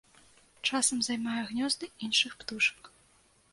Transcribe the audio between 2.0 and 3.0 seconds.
іншых птушак.